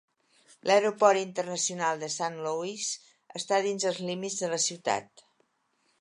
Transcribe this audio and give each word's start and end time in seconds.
L'aeroport 0.69 1.19
internacional 1.23 2.01
de 2.05 2.09
St. 2.13 2.41
Louis 2.47 2.89
està 3.41 3.61
dins 3.67 3.87
dels 3.89 4.03
límits 4.11 4.41
de 4.43 4.51
la 4.55 4.63
ciutat. 4.69 5.29